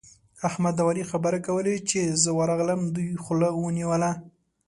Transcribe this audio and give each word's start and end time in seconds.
احمد 0.47 0.75
او 0.81 0.87
علي 0.91 1.03
خبرې 1.11 1.39
کولې؛ 1.47 1.75
چې 1.89 1.99
زه 2.21 2.29
ورغلم، 2.39 2.81
دوی 2.95 3.09
خوله 3.23 3.49
ونيوله. 3.63 4.11